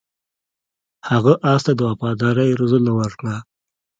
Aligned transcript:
هغه 1.09 1.33
اس 1.53 1.61
ته 1.65 1.71
د 1.79 1.81
وفادارۍ 1.89 2.49
روزنه 2.59 2.91
ورکړه. 2.99 3.35